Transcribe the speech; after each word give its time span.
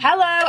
Hello 0.00 0.48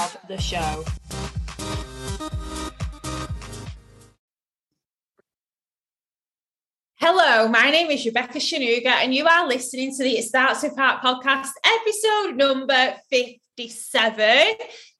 of 0.01 0.17
the 0.27 0.37
show. 0.37 0.83
Hello, 6.95 7.47
my 7.47 7.69
name 7.69 7.91
is 7.91 8.05
Rebecca 8.05 8.39
Sonuga, 8.39 8.87
and 8.87 9.13
you 9.13 9.27
are 9.27 9.47
listening 9.47 9.95
to 9.95 10.03
the 10.03 10.17
It 10.17 10.23
Starts 10.23 10.63
With 10.63 10.75
Heart 10.75 11.03
podcast, 11.03 11.49
episode 11.63 12.35
number 12.35 12.95
57. 13.11 14.55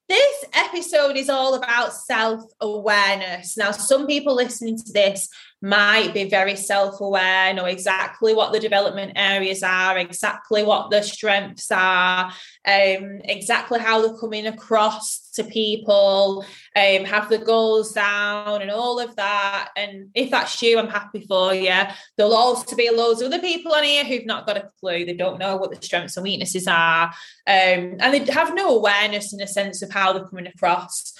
This 0.08 0.44
episode 0.52 1.16
is 1.16 1.28
all 1.28 1.54
about 1.54 1.92
self 1.92 2.42
awareness. 2.60 3.56
Now, 3.56 3.72
some 3.72 4.06
people 4.06 4.34
listening 4.34 4.76
to 4.78 4.92
this 4.92 5.28
might 5.62 6.12
be 6.12 6.28
very 6.28 6.56
self 6.56 7.00
aware, 7.00 7.54
know 7.54 7.66
exactly 7.66 8.34
what 8.34 8.52
the 8.52 8.58
development 8.58 9.12
areas 9.14 9.62
are, 9.62 9.96
exactly 9.96 10.64
what 10.64 10.90
the 10.90 11.02
strengths 11.02 11.70
are, 11.70 12.26
um, 12.66 13.20
exactly 13.24 13.78
how 13.78 14.02
they're 14.02 14.18
coming 14.18 14.46
across 14.46 15.30
to 15.34 15.44
people, 15.44 16.44
um, 16.76 17.04
have 17.04 17.28
the 17.28 17.38
goals 17.38 17.92
down 17.92 18.60
and 18.60 18.70
all 18.70 18.98
of 18.98 19.14
that. 19.16 19.70
And 19.76 20.10
if 20.14 20.30
that's 20.30 20.60
you, 20.60 20.78
I'm 20.78 20.88
happy 20.88 21.24
for 21.26 21.54
you. 21.54 21.72
There'll 22.16 22.34
also 22.34 22.74
be 22.74 22.90
loads 22.90 23.22
of 23.22 23.28
other 23.28 23.40
people 23.40 23.72
on 23.72 23.84
here 23.84 24.04
who've 24.04 24.26
not 24.26 24.46
got 24.46 24.56
a 24.56 24.70
clue. 24.80 25.04
They 25.04 25.14
don't 25.14 25.38
know 25.38 25.56
what 25.56 25.70
the 25.70 25.80
strengths 25.80 26.16
and 26.16 26.24
weaknesses 26.24 26.66
are. 26.66 27.06
Um, 27.46 27.96
and 28.00 28.12
they 28.12 28.32
have 28.32 28.54
no 28.54 28.76
awareness 28.76 29.32
in 29.32 29.40
a 29.40 29.46
sense 29.46 29.80
of 29.80 29.92
how 29.92 30.12
they're 30.12 30.26
coming 30.26 30.48
across 30.48 31.14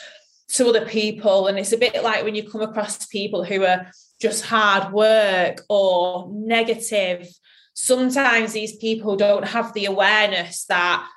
to 0.52 0.68
other 0.68 0.86
people. 0.86 1.46
And 1.46 1.58
it's 1.58 1.72
a 1.72 1.78
bit 1.78 2.02
like 2.02 2.24
when 2.24 2.34
you 2.34 2.48
come 2.48 2.62
across 2.62 3.06
people 3.06 3.44
who 3.44 3.64
are 3.64 3.90
just 4.20 4.44
hard 4.44 4.92
work 4.92 5.62
or 5.68 6.28
negative. 6.32 7.28
Sometimes 7.74 8.52
these 8.52 8.76
people 8.76 9.16
don't 9.16 9.46
have 9.46 9.72
the 9.72 9.86
awareness 9.86 10.64
that 10.66 11.08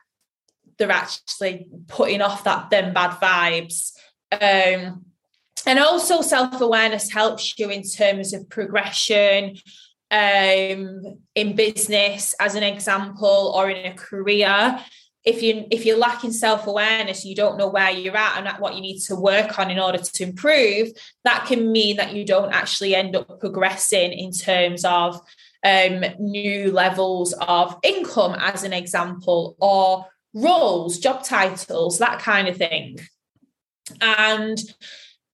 they're 0.77 0.91
actually 0.91 1.67
putting 1.87 2.21
off 2.21 2.43
that 2.45 2.69
them 2.69 2.93
bad 2.93 3.11
vibes. 3.19 3.91
Um, 4.31 5.05
and 5.67 5.79
also 5.79 6.21
self-awareness 6.21 7.11
helps 7.11 7.57
you 7.57 7.69
in 7.69 7.83
terms 7.83 8.33
of 8.33 8.49
progression 8.49 9.57
um, 10.11 11.19
in 11.33 11.55
business, 11.55 12.35
as 12.39 12.55
an 12.55 12.63
example, 12.63 13.53
or 13.55 13.69
in 13.69 13.91
a 13.91 13.95
career 13.95 14.79
if 15.25 15.41
you 15.41 15.65
if 15.71 15.85
you're 15.85 15.97
lacking 15.97 16.31
self-awareness 16.31 17.25
you 17.25 17.35
don't 17.35 17.57
know 17.57 17.67
where 17.67 17.91
you're 17.91 18.15
at 18.15 18.37
and 18.37 18.59
what 18.59 18.75
you 18.75 18.81
need 18.81 18.99
to 18.99 19.15
work 19.15 19.57
on 19.57 19.71
in 19.71 19.79
order 19.79 19.97
to 19.97 20.23
improve 20.23 20.89
that 21.23 21.45
can 21.45 21.71
mean 21.71 21.97
that 21.97 22.13
you 22.13 22.23
don't 22.23 22.53
actually 22.53 22.93
end 22.95 23.15
up 23.15 23.39
progressing 23.39 24.13
in 24.13 24.31
terms 24.31 24.85
of 24.85 25.19
um, 25.65 26.05
new 26.19 26.71
levels 26.71 27.33
of 27.33 27.75
income 27.81 28.35
as 28.39 28.63
an 28.63 28.71
example 28.71 29.55
or 29.59 30.05
roles 30.35 30.99
job 30.99 31.23
titles 31.23 31.97
that 31.97 32.19
kind 32.19 32.47
of 32.47 32.57
thing. 32.57 32.99
And 34.01 34.57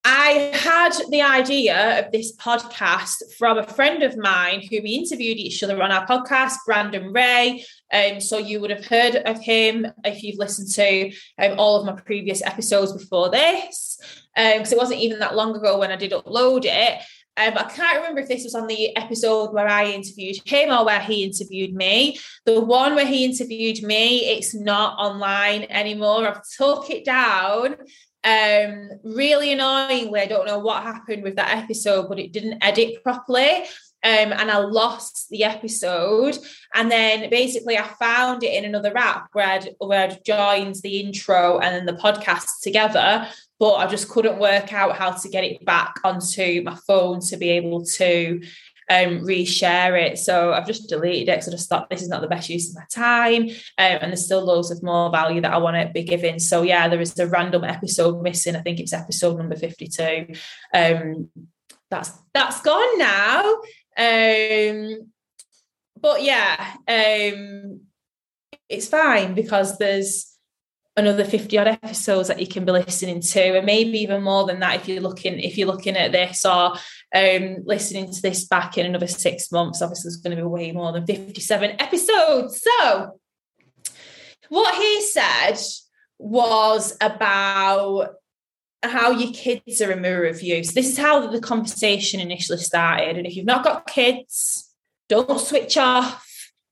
I 0.04 0.52
had 0.54 0.94
the 1.10 1.22
idea 1.22 2.00
of 2.00 2.12
this 2.12 2.36
podcast 2.36 3.18
from 3.38 3.60
a 3.60 3.68
friend 3.68 4.02
of 4.02 4.18
mine 4.18 4.62
who 4.62 4.82
we 4.82 4.96
interviewed 4.96 5.38
each 5.38 5.62
other 5.62 5.82
on 5.82 5.92
our 5.92 6.08
podcast, 6.08 6.56
Brandon 6.66 7.14
Ray. 7.14 7.64
Um, 7.94 8.20
so 8.20 8.40
you 8.40 8.60
would 8.62 8.72
have 8.72 8.86
heard 8.86 9.16
of 9.16 9.40
him 9.40 9.86
if 10.04 10.24
you've 10.24 10.40
listened 10.40 10.72
to 10.72 11.12
um, 11.38 11.60
all 11.60 11.80
of 11.80 11.86
my 11.86 12.02
previous 12.02 12.42
episodes 12.42 12.94
before 12.94 13.30
this, 13.30 14.00
because 14.36 14.72
um, 14.72 14.78
it 14.78 14.82
wasn't 14.82 15.02
even 15.02 15.20
that 15.20 15.36
long 15.36 15.56
ago 15.56 15.78
when 15.78 15.92
I 15.92 15.98
did 15.98 16.14
upload 16.14 16.66
it. 16.66 17.02
Um, 17.38 17.54
I 17.58 17.64
can't 17.64 17.98
remember 17.98 18.22
if 18.22 18.28
this 18.28 18.44
was 18.44 18.56
on 18.56 18.68
the 18.68 18.96
episode 18.98 19.54
where 19.54 19.68
I 19.68 19.86
interviewed 19.86 20.38
him 20.46 20.70
or 20.70 20.84
where 20.84 21.00
he 21.00 21.24
interviewed 21.24 21.74
me. 21.74 22.20
The 22.46 22.60
one 22.60 22.96
where 22.96 23.06
he 23.06 23.24
interviewed 23.24 23.84
me, 23.84 24.32
it's 24.32 24.54
not 24.54 24.98
online 24.98 25.64
anymore. 25.70 26.28
I've 26.28 26.42
took 26.58 26.90
it 26.90 27.06
down 27.06 27.78
um, 28.24 28.90
really 29.04 29.52
annoyingly, 29.52 30.22
I 30.22 30.28
don't 30.28 30.46
know 30.46 30.60
what 30.60 30.84
happened 30.84 31.24
with 31.24 31.36
that 31.38 31.58
episode, 31.58 32.08
but 32.08 32.20
it 32.20 32.32
didn't 32.32 32.64
edit 32.64 33.04
properly. 33.04 33.64
Um, 34.04 34.34
and 34.34 34.50
I 34.50 34.58
lost 34.58 35.28
the 35.30 35.44
episode. 35.44 36.38
And 36.74 36.92
then 36.92 37.30
basically, 37.30 37.78
I 37.78 37.88
found 38.00 38.44
it 38.44 38.54
in 38.54 38.66
another 38.66 38.96
app 38.98 39.30
where 39.34 39.48
I'd, 39.48 39.76
where 39.78 40.10
I'd 40.10 40.26
joined 40.26 40.76
the 40.84 41.00
intro 41.00 41.60
and 41.60 41.76
then 41.76 41.86
the 41.86 42.02
podcast 42.02 42.62
together, 42.64 43.28
but 43.60 43.74
I 43.74 43.86
just 43.86 44.10
couldn't 44.10 44.40
work 44.40 44.74
out 44.74 44.98
how 44.98 45.12
to 45.12 45.30
get 45.30 45.44
it 45.44 45.64
back 45.66 45.96
onto 46.04 46.64
my 46.64 46.76
phone 46.88 47.20
to 47.22 47.38
be 47.38 47.50
able 47.52 47.86
to 47.86 48.42
um, 48.92 49.22
reshare 49.22 50.00
it. 50.00 50.20
So 50.20 50.52
I've 50.52 50.68
just 50.68 50.90
deleted 50.90 51.30
it 51.30 51.38
because 51.38 51.48
I 51.48 51.52
just 51.52 51.70
thought 51.70 51.90
this 51.90 52.02
is 52.02 52.10
not 52.10 52.22
the 52.22 52.28
best 52.28 52.50
use 52.50 52.70
of 52.70 52.76
my 52.76 52.86
time. 52.94 53.44
Um, 53.44 53.50
and 53.78 54.12
there's 54.12 54.26
still 54.26 54.44
loads 54.44 54.70
of 54.70 54.84
more 54.84 55.10
value 55.10 55.40
that 55.42 55.54
I 55.54 55.58
want 55.58 55.78
to 55.78 55.94
be 55.94 56.04
giving. 56.04 56.40
So 56.40 56.62
yeah, 56.62 56.90
there 56.90 57.00
is 57.00 57.18
a 57.18 57.26
random 57.26 57.64
episode 57.64 58.22
missing. 58.22 58.58
I 58.58 58.62
think 58.62 58.82
it's 58.82 58.92
episode 58.92 59.38
number 59.38 59.56
52. 59.56 60.34
Um, 60.74 61.30
that's 61.90 62.12
that's 62.34 62.62
gone 62.62 63.00
now. 63.00 63.54
Um, 63.98 65.12
but 65.98 66.24
yeah, 66.24 66.74
um, 66.88 67.82
it's 68.68 68.90
fine 68.90 69.36
because 69.36 69.78
there's 69.78 70.31
another 70.98 71.24
50 71.24 71.58
odd 71.58 71.68
episodes 71.68 72.28
that 72.28 72.40
you 72.40 72.48
can 72.48 72.66
be 72.66 72.72
listening 72.72 73.22
to 73.22 73.58
and 73.58 73.66
maybe 73.66 74.00
even 74.00 74.24
more 74.24 74.46
than 74.46 74.60
that 74.60 74.76
if 74.76 74.88
you're 74.88 75.02
looking 75.02 75.40
if 75.40 75.58
you're 75.58 75.68
looking 75.68 75.96
at 75.96 76.12
this 76.12 76.46
or 76.46 76.74
um, 77.16 77.58
listening 77.66 78.12
to 78.12 78.22
this 78.22 78.46
back 78.46 78.78
in 78.78 78.86
another 78.86 79.08
six 79.08 79.52
months. 79.52 79.82
Obviously 79.82 80.10
there's 80.10 80.18
going 80.18 80.36
to 80.36 80.44
be 80.44 80.48
way 80.48 80.72
more 80.72 80.92
than 80.92 81.06
57 81.06 81.76
episodes. 81.80 82.62
So 82.62 83.20
what 84.50 84.76
he 84.76 85.02
said 85.02 85.58
was 86.20 86.98
about 87.00 88.16
how 88.84 89.12
your 89.12 89.32
kids 89.32 89.82
are 89.82 89.92
a 89.92 89.98
mirror 89.98 90.28
of 90.28 90.42
you. 90.42 90.64
So 90.64 90.74
this 90.74 90.90
is 90.90 90.98
how 90.98 91.26
the 91.28 91.40
conversation 91.40 92.20
initially 92.20 92.58
started 92.58 93.18
and 93.18 93.26
if 93.26 93.36
you've 93.36 93.46
not 93.46 93.64
got 93.64 93.88
kids 93.88 94.68
don't 95.08 95.40
switch 95.40 95.78
off. 95.78 96.28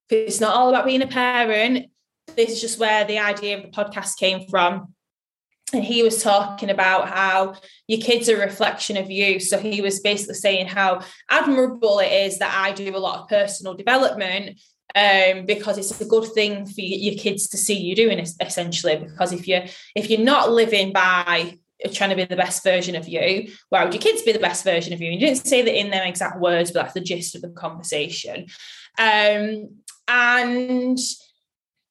It's 0.10 0.40
not 0.40 0.56
all 0.56 0.70
about 0.70 0.86
being 0.86 1.02
a 1.02 1.08
parent 1.08 1.92
this 2.36 2.52
is 2.52 2.62
just 2.62 2.80
where 2.80 3.06
the 3.06 3.20
idea 3.20 3.58
of 3.58 3.64
the 3.64 3.70
podcast 3.70 4.18
came 4.18 4.48
from. 4.50 4.94
And 5.72 5.84
he 5.84 6.02
was 6.02 6.24
talking 6.24 6.72
about 6.72 7.10
how 7.10 7.56
your 7.88 8.02
kids 8.02 8.28
are 8.28 8.38
a 8.38 8.46
reflection 8.46 8.98
of 8.98 9.12
you. 9.12 9.40
So 9.40 9.60
he 9.60 9.82
was 9.82 10.00
basically 10.00 10.36
saying 10.36 10.68
how 10.68 11.02
admirable 11.30 12.00
it 12.00 12.12
is 12.12 12.40
that 12.40 12.56
I 12.58 12.72
do 12.72 12.96
a 12.96 12.98
lot 12.98 13.20
of 13.20 13.28
personal 13.28 13.76
development 13.76 14.60
um, 14.96 15.46
because 15.46 15.78
it's 15.78 16.02
a 16.02 16.06
good 16.06 16.26
thing 16.34 16.66
for 16.66 16.82
your 16.82 17.16
kids 17.16 17.48
to 17.50 17.58
see 17.58 17.78
you 17.78 17.96
doing 17.96 18.18
it 18.18 18.30
essentially. 18.42 18.96
Because 18.96 19.32
if 19.32 19.48
you're 19.48 19.66
if 19.96 20.10
you're 20.10 20.20
not 20.20 20.52
living 20.52 20.92
by 20.92 21.60
trying 21.94 22.10
to 22.10 22.16
be 22.16 22.26
the 22.26 22.36
best 22.36 22.64
version 22.64 22.96
of 22.96 23.08
you, 23.08 23.52
why 23.70 23.84
would 23.84 23.94
your 23.94 24.02
kids 24.02 24.24
be 24.24 24.32
the 24.32 24.40
best 24.40 24.64
version 24.64 24.92
of 24.92 25.02
you? 25.02 25.12
And 25.12 25.22
you 25.22 25.28
didn't 25.28 25.46
say 25.46 25.62
that 25.62 25.80
in 25.80 25.92
them 25.92 26.06
exact 26.06 26.40
words, 26.40 26.72
but 26.72 26.82
that's 26.82 26.94
the 26.94 27.02
gist 27.02 27.36
of 27.36 27.42
the 27.42 27.50
conversation. 27.50 28.48
Um, 28.98 29.70
and 30.08 30.98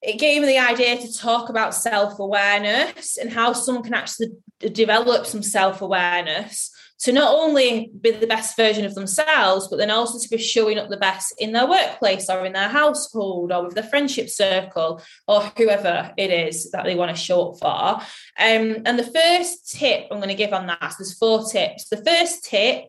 it 0.02 0.18
gave 0.18 0.42
me 0.42 0.48
the 0.48 0.58
idea 0.58 0.96
to 0.98 1.12
talk 1.12 1.48
about 1.48 1.74
self 1.74 2.18
awareness 2.18 3.16
and 3.16 3.30
how 3.30 3.52
someone 3.52 3.84
can 3.84 3.94
actually 3.94 4.28
develop 4.72 5.26
some 5.26 5.42
self 5.42 5.82
awareness 5.82 6.70
to 7.00 7.12
not 7.12 7.32
only 7.32 7.90
be 8.00 8.10
the 8.10 8.26
best 8.26 8.56
version 8.56 8.84
of 8.84 8.94
themselves, 8.94 9.68
but 9.68 9.76
then 9.76 9.90
also 9.90 10.18
to 10.18 10.28
be 10.28 10.42
showing 10.42 10.78
up 10.78 10.88
the 10.88 10.96
best 10.96 11.32
in 11.38 11.52
their 11.52 11.68
workplace 11.68 12.28
or 12.28 12.44
in 12.44 12.52
their 12.52 12.68
household 12.68 13.52
or 13.52 13.64
with 13.64 13.74
their 13.74 13.84
friendship 13.84 14.28
circle 14.28 15.00
or 15.28 15.42
whoever 15.56 16.12
it 16.16 16.30
is 16.30 16.70
that 16.72 16.84
they 16.84 16.96
want 16.96 17.14
to 17.14 17.22
show 17.22 17.50
up 17.50 17.58
for. 17.60 18.04
Um, 18.42 18.82
and 18.84 18.98
the 18.98 19.04
first 19.04 19.70
tip 19.70 20.06
I'm 20.10 20.18
going 20.18 20.28
to 20.28 20.34
give 20.34 20.52
on 20.52 20.66
that, 20.66 20.80
so 20.90 20.96
there's 20.98 21.18
four 21.18 21.44
tips. 21.44 21.88
The 21.88 22.04
first 22.04 22.44
tip 22.44 22.84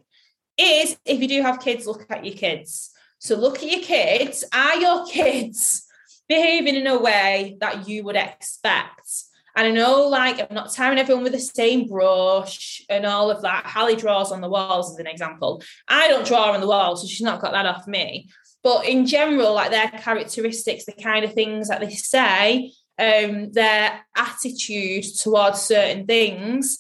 is 0.58 0.98
if 1.06 1.22
you 1.22 1.28
do 1.28 1.42
have 1.42 1.60
kids, 1.60 1.88
look 1.88 2.06
at 2.10 2.26
your 2.26 2.36
kids. 2.36 2.92
So 3.20 3.36
look 3.36 3.58
at 3.58 3.70
your 3.70 3.82
kids. 3.82 4.44
Are 4.54 4.76
your 4.76 5.06
kids 5.06 5.88
behaving 6.30 6.76
in 6.76 6.88
a 6.88 6.98
way 6.98 7.58
that 7.60 7.90
you 7.90 8.04
would 8.06 8.16
expect. 8.16 9.26
And 9.56 9.68
I 9.68 9.72
know, 9.72 10.08
like, 10.08 10.40
I'm 10.40 10.56
not 10.56 10.72
tearing 10.72 11.00
everyone 11.00 11.24
with 11.24 11.34
the 11.34 11.40
same 11.40 11.88
brush 11.88 12.82
and 12.88 13.06
all 13.06 13.30
of 13.30 13.42
that. 13.42 13.66
Hallie 13.66 13.96
draws 13.96 14.32
on 14.32 14.40
the 14.40 14.48
walls, 14.48 14.94
as 14.94 15.00
an 15.00 15.08
example. 15.08 15.62
I 15.88 16.08
don't 16.08 16.26
draw 16.26 16.54
on 16.54 16.62
the 16.62 16.68
walls, 16.68 17.02
so 17.02 17.08
she's 17.08 17.22
not 17.22 17.42
got 17.42 17.52
that 17.52 17.66
off 17.66 17.88
me. 17.88 18.30
But 18.64 18.86
in 18.86 19.06
general, 19.06 19.54
like 19.54 19.72
their 19.72 19.90
characteristics, 19.90 20.86
the 20.86 20.94
kind 20.94 21.26
of 21.26 21.34
things 21.34 21.68
that 21.68 21.82
they 21.82 21.90
say, 21.90 22.72
um, 23.00 23.52
their 23.52 24.00
attitude 24.16 25.06
towards 25.18 25.62
certain 25.62 26.06
things 26.06 26.80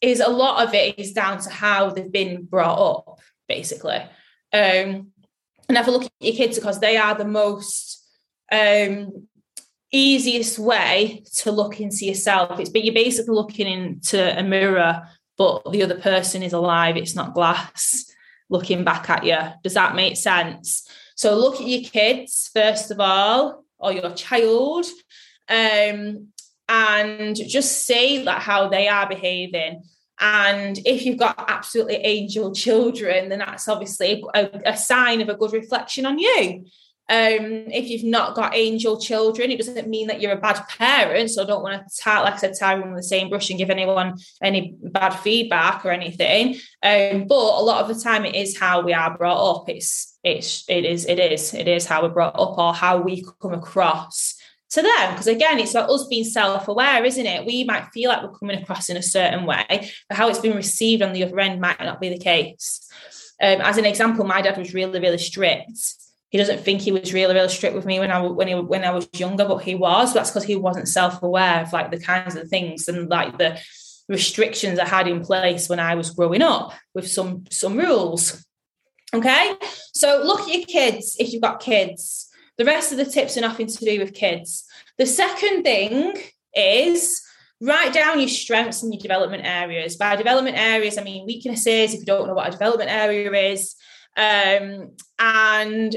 is 0.00 0.20
a 0.20 0.28
lot 0.28 0.66
of 0.66 0.74
it 0.74 0.98
is 0.98 1.12
down 1.12 1.38
to 1.40 1.50
how 1.50 1.90
they've 1.90 2.12
been 2.12 2.44
brought 2.44 2.78
up, 2.78 3.18
basically. 3.48 4.02
Um, 4.52 5.10
and 5.68 5.76
have 5.76 5.88
a 5.88 5.90
look 5.90 6.04
at 6.04 6.12
your 6.20 6.36
kids 6.36 6.58
because 6.58 6.78
they 6.78 6.96
are 6.96 7.14
the 7.14 7.24
most 7.24 7.93
um, 8.54 9.26
easiest 9.90 10.58
way 10.58 11.24
to 11.36 11.52
look 11.52 11.80
into 11.80 12.04
yourself. 12.04 12.58
It's 12.58 12.70
but 12.70 12.84
you're 12.84 12.94
basically 12.94 13.34
looking 13.34 13.66
into 13.66 14.38
a 14.38 14.42
mirror, 14.42 15.08
but 15.36 15.70
the 15.70 15.82
other 15.82 15.98
person 15.98 16.42
is 16.42 16.52
alive. 16.52 16.96
It's 16.96 17.16
not 17.16 17.34
glass 17.34 18.10
looking 18.50 18.84
back 18.84 19.08
at 19.10 19.24
you. 19.24 19.38
Does 19.62 19.74
that 19.74 19.94
make 19.94 20.16
sense? 20.16 20.88
So 21.16 21.38
look 21.38 21.60
at 21.60 21.66
your 21.66 21.82
kids 21.82 22.50
first 22.52 22.90
of 22.90 23.00
all, 23.00 23.64
or 23.78 23.92
your 23.92 24.12
child, 24.12 24.86
um, 25.48 26.28
and 26.68 27.36
just 27.36 27.86
see 27.86 28.24
that 28.24 28.40
how 28.40 28.68
they 28.68 28.88
are 28.88 29.08
behaving. 29.08 29.82
And 30.20 30.78
if 30.86 31.04
you've 31.04 31.18
got 31.18 31.44
absolutely 31.48 31.96
angel 31.96 32.54
children, 32.54 33.28
then 33.28 33.40
that's 33.40 33.68
obviously 33.68 34.22
a, 34.34 34.48
a 34.64 34.76
sign 34.76 35.20
of 35.20 35.28
a 35.28 35.34
good 35.34 35.52
reflection 35.52 36.06
on 36.06 36.18
you. 36.18 36.64
Um, 37.06 37.68
if 37.68 37.90
you've 37.90 38.04
not 38.04 38.34
got 38.34 38.56
angel 38.56 38.98
children, 38.98 39.50
it 39.50 39.58
doesn't 39.58 39.88
mean 39.88 40.06
that 40.06 40.22
you're 40.22 40.32
a 40.32 40.40
bad 40.40 40.66
parent. 40.68 41.30
So 41.30 41.42
I 41.42 41.46
don't 41.46 41.62
want 41.62 41.86
to 41.86 42.02
tar, 42.02 42.24
like 42.24 42.34
I 42.34 42.36
said, 42.38 42.54
tie 42.58 42.76
with 42.76 42.96
the 42.96 43.02
same 43.02 43.28
brush 43.28 43.50
and 43.50 43.58
give 43.58 43.68
anyone 43.68 44.16
any 44.42 44.74
bad 44.80 45.10
feedback 45.10 45.84
or 45.84 45.90
anything. 45.90 46.54
Um, 46.82 47.26
but 47.26 47.58
a 47.58 47.62
lot 47.62 47.82
of 47.82 47.94
the 47.94 48.02
time, 48.02 48.24
it 48.24 48.34
is 48.34 48.58
how 48.58 48.80
we 48.80 48.94
are 48.94 49.16
brought 49.16 49.56
up. 49.56 49.68
It's 49.68 50.18
it's 50.24 50.64
it 50.68 50.86
is 50.86 51.04
it 51.04 51.18
is 51.18 51.52
it 51.52 51.68
is 51.68 51.84
how 51.84 52.02
we're 52.02 52.08
brought 52.08 52.38
up 52.38 52.56
or 52.56 52.72
how 52.72 53.02
we 53.02 53.22
come 53.42 53.52
across 53.52 54.36
to 54.70 54.80
them. 54.80 55.10
Because 55.10 55.26
again, 55.26 55.58
it's 55.58 55.72
about 55.72 55.90
us 55.90 56.06
being 56.06 56.24
self-aware, 56.24 57.04
isn't 57.04 57.26
it? 57.26 57.44
We 57.44 57.64
might 57.64 57.90
feel 57.92 58.08
like 58.08 58.22
we're 58.22 58.38
coming 58.38 58.62
across 58.62 58.88
in 58.88 58.96
a 58.96 59.02
certain 59.02 59.44
way, 59.44 59.90
but 60.08 60.16
how 60.16 60.28
it's 60.28 60.38
been 60.38 60.56
received 60.56 61.02
on 61.02 61.12
the 61.12 61.24
other 61.24 61.38
end 61.38 61.60
might 61.60 61.80
not 61.80 62.00
be 62.00 62.08
the 62.08 62.18
case. 62.18 62.88
Um, 63.42 63.60
as 63.60 63.76
an 63.76 63.84
example, 63.84 64.24
my 64.24 64.40
dad 64.40 64.56
was 64.56 64.72
really, 64.72 65.00
really 65.00 65.18
strict 65.18 65.78
he 66.34 66.38
doesn't 66.38 66.64
think 66.64 66.80
he 66.80 66.90
was 66.90 67.14
really 67.14 67.32
really 67.32 67.48
strict 67.48 67.76
with 67.76 67.86
me 67.86 68.00
when 68.00 68.10
I 68.10 68.20
when 68.20 68.48
he 68.48 68.56
when 68.56 68.82
I 68.82 68.90
was 68.90 69.08
younger, 69.14 69.44
but 69.44 69.58
he 69.58 69.76
was. 69.76 70.12
That's 70.12 70.30
because 70.30 70.42
he 70.42 70.56
wasn't 70.56 70.88
self 70.88 71.22
aware 71.22 71.62
of 71.62 71.72
like 71.72 71.92
the 71.92 72.00
kinds 72.00 72.34
of 72.34 72.48
things 72.48 72.88
and 72.88 73.08
like 73.08 73.38
the 73.38 73.56
restrictions 74.08 74.80
I 74.80 74.84
had 74.84 75.06
in 75.06 75.24
place 75.24 75.68
when 75.68 75.78
I 75.78 75.94
was 75.94 76.10
growing 76.10 76.42
up 76.42 76.72
with 76.92 77.08
some 77.08 77.44
some 77.52 77.76
rules. 77.76 78.44
Okay, 79.14 79.54
so 79.92 80.22
look 80.24 80.40
at 80.40 80.48
your 80.48 80.66
kids 80.66 81.14
if 81.20 81.32
you've 81.32 81.40
got 81.40 81.60
kids. 81.60 82.28
The 82.58 82.64
rest 82.64 82.90
of 82.90 82.98
the 82.98 83.04
tips 83.04 83.38
are 83.38 83.42
nothing 83.42 83.68
to 83.68 83.84
do 83.84 84.00
with 84.00 84.12
kids. 84.12 84.64
The 84.98 85.06
second 85.06 85.62
thing 85.62 86.20
is 86.52 87.22
write 87.60 87.92
down 87.92 88.18
your 88.18 88.28
strengths 88.28 88.82
and 88.82 88.92
your 88.92 89.00
development 89.00 89.44
areas. 89.46 89.94
By 89.94 90.16
development 90.16 90.56
areas, 90.56 90.98
I 90.98 91.04
mean 91.04 91.26
weaknesses. 91.26 91.94
If 91.94 92.00
you 92.00 92.06
don't 92.06 92.26
know 92.26 92.34
what 92.34 92.48
a 92.48 92.50
development 92.50 92.90
area 92.90 93.30
is, 93.52 93.76
um, 94.16 94.96
and 95.20 95.96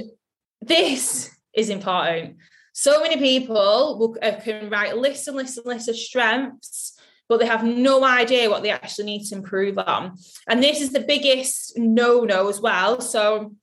this 0.68 1.32
is 1.54 1.70
important. 1.70 2.38
So 2.74 3.02
many 3.02 3.18
people 3.18 3.98
will, 3.98 4.18
uh, 4.22 4.40
can 4.40 4.70
write 4.70 4.98
lists 4.98 5.28
and 5.28 5.36
lists 5.36 5.58
and 5.58 5.66
lists 5.66 5.88
of 5.88 5.96
strengths, 5.96 6.94
but 7.28 7.40
they 7.40 7.48
have 7.48 7.64
no 7.64 8.04
idea 8.06 8.50
what 8.50 8.64
they 8.64 8.70
actually 8.70 9.06
need 9.06 9.26
to 9.26 9.36
improve 9.36 9.78
on. 9.80 10.18
And 10.48 10.62
this 10.62 10.80
is 10.82 10.92
the 10.92 11.00
biggest 11.00 11.78
no 11.78 12.22
no 12.22 12.50
as 12.50 12.62
well. 12.62 13.02
So, 13.02 13.56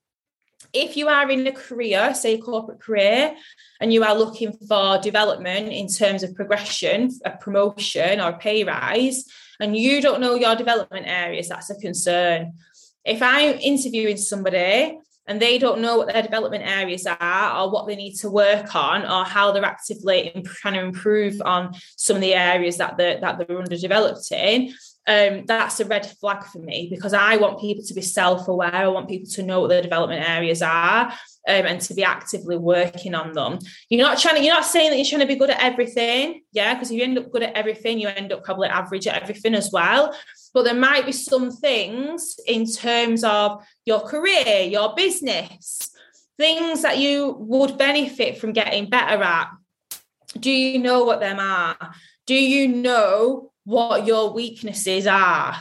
if 0.72 0.96
you 0.96 1.06
are 1.08 1.30
in 1.30 1.46
a 1.46 1.52
career, 1.52 2.12
say 2.14 2.34
a 2.34 2.38
corporate 2.38 2.80
career, 2.80 3.36
and 3.80 3.92
you 3.92 4.02
are 4.02 4.18
looking 4.18 4.52
for 4.52 4.98
development 4.98 5.68
in 5.68 5.86
terms 5.86 6.24
of 6.24 6.34
progression, 6.34 7.10
a 7.24 7.30
promotion 7.30 8.20
or 8.20 8.30
a 8.30 8.38
pay 8.38 8.64
rise, 8.64 9.24
and 9.60 9.76
you 9.76 10.02
don't 10.02 10.20
know 10.20 10.34
your 10.34 10.56
development 10.56 11.06
areas, 11.06 11.48
that's 11.48 11.70
a 11.70 11.76
concern. 11.76 12.54
If 13.04 13.22
I'm 13.22 13.58
interviewing 13.60 14.16
somebody 14.16 14.98
and 15.26 15.41
they 15.41 15.59
don't 15.59 15.81
know 15.81 15.97
what 15.97 16.12
their 16.12 16.23
development 16.23 16.65
areas 16.67 17.06
are 17.06 17.59
or 17.59 17.71
what 17.71 17.87
they 17.87 17.97
need 17.97 18.15
to 18.17 18.31
work 18.31 18.75
on 18.75 19.03
or 19.03 19.25
how 19.25 19.53
they're 19.53 19.65
actively 19.65 20.43
trying 20.44 20.75
to 20.75 20.81
improve 20.81 21.41
on 21.44 21.75
some 21.97 22.17
of 22.17 22.23
the 22.23 22.35
areas 22.35 22.76
that 22.76 22.97
they're, 22.97 23.21
that 23.21 23.38
they're 23.38 23.59
underdeveloped 23.59 24.31
in 24.32 24.73
um, 25.06 25.44
that's 25.44 25.81
a 25.81 25.85
red 25.85 26.06
flag 26.19 26.44
for 26.44 26.61
me 26.61 26.88
because 26.91 27.12
I 27.12 27.37
want 27.37 27.61
people 27.61 27.85
to 27.85 27.94
be 27.94 28.00
self-aware. 28.00 28.75
I 28.75 28.88
want 28.88 29.09
people 29.09 29.29
to 29.32 29.43
know 29.43 29.61
what 29.61 29.69
their 29.69 29.82
development 29.82 30.26
areas 30.26 30.62
are 30.62 31.12
um, 31.49 31.67
and 31.67 31.81
to 31.82 31.94
be 31.94 32.05
actively 32.05 32.56
working 32.56 33.14
on 33.14 33.32
them. 33.32 33.58
You're 33.88 34.06
not 34.06 34.19
trying 34.19 34.37
to, 34.37 34.43
you're 34.43 34.55
not 34.55 34.64
saying 34.64 34.91
that 34.91 34.96
you're 34.96 35.05
trying 35.05 35.20
to 35.20 35.26
be 35.26 35.37
good 35.37 35.50
at 35.50 35.62
everything, 35.62 36.43
yeah, 36.52 36.75
because 36.75 36.91
if 36.91 36.96
you 36.96 37.05
end 37.05 37.19
up 37.19 37.31
good 37.31 37.43
at 37.43 37.55
everything, 37.55 37.99
you 37.99 38.08
end 38.08 38.32
up 38.32 38.44
probably 38.44 38.69
average 38.69 39.06
at 39.06 39.23
everything 39.23 39.55
as 39.55 39.70
well 39.73 40.14
but 40.55 40.62
there 40.62 40.75
might 40.75 41.05
be 41.05 41.12
some 41.12 41.50
things 41.50 42.38
in 42.46 42.64
terms 42.64 43.25
of 43.25 43.67
your 43.85 44.00
career, 44.00 44.61
your 44.61 44.94
business, 44.94 45.91
things 46.38 46.82
that 46.82 46.99
you 46.99 47.37
would 47.41 47.76
benefit 47.76 48.38
from 48.38 48.52
getting 48.52 48.88
better 48.88 49.23
at. 49.23 49.50
Do 50.38 50.50
you 50.50 50.79
know 50.79 51.05
what 51.05 51.20
them 51.20 51.40
are? 51.40 51.76
Do 52.26 52.35
you 52.35 52.69
know 52.69 53.52
what 53.64 54.06
your 54.06 54.32
weaknesses 54.32 55.08
are? 55.08 55.56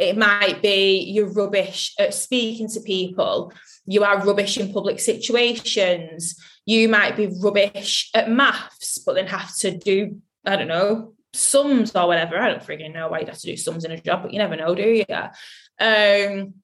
It 0.00 0.16
might 0.16 0.62
be 0.62 1.00
you're 1.12 1.32
rubbish 1.32 1.94
at 1.98 2.14
speaking 2.14 2.68
to 2.70 2.80
people. 2.80 3.52
You 3.84 4.02
are 4.02 4.24
rubbish 4.24 4.56
in 4.56 4.72
public 4.72 4.98
situations. 4.98 6.42
You 6.64 6.88
might 6.88 7.16
be 7.16 7.30
rubbish 7.42 8.10
at 8.14 8.30
maths, 8.30 8.98
but 8.98 9.14
then 9.14 9.26
have 9.26 9.54
to 9.58 9.76
do, 9.76 10.20
I 10.46 10.56
don't 10.56 10.68
know, 10.68 11.14
sums 11.34 11.94
or 11.94 12.06
whatever. 12.06 12.38
I 12.38 12.48
don't 12.48 12.62
freaking 12.62 12.94
know 12.94 13.08
why 13.08 13.20
you'd 13.20 13.28
have 13.28 13.38
to 13.38 13.46
do 13.46 13.56
sums 13.56 13.84
in 13.84 13.90
a 13.90 14.00
job, 14.00 14.22
but 14.22 14.32
you 14.32 14.38
never 14.38 14.56
know, 14.56 14.74
do 14.74 14.82
you? 14.82 15.04
Um, 15.10 16.54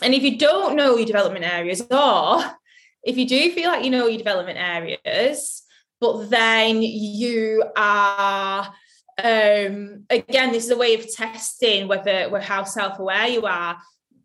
and 0.00 0.14
if 0.14 0.22
you 0.22 0.38
don't 0.38 0.76
know 0.76 0.96
your 0.96 1.06
development 1.06 1.44
areas, 1.44 1.82
or 1.90 2.42
if 3.02 3.16
you 3.16 3.26
do 3.26 3.50
feel 3.52 3.70
like 3.70 3.84
you 3.84 3.90
know 3.90 4.06
your 4.06 4.18
development 4.18 4.58
areas, 4.58 5.62
but 6.00 6.30
then 6.30 6.82
you 6.82 7.64
are 7.76 8.72
um 9.22 10.04
again 10.08 10.52
this 10.52 10.64
is 10.64 10.70
a 10.70 10.76
way 10.76 10.94
of 10.94 11.12
testing 11.14 11.86
whether, 11.86 12.30
whether 12.30 12.44
how 12.44 12.64
self-aware 12.64 13.28
you 13.28 13.42
are 13.42 13.76